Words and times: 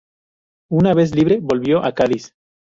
Una 0.79 0.95
vez 0.95 1.13
libre, 1.15 1.37
volvió 1.39 1.85
a 1.85 1.93
Cádiz. 1.93 2.33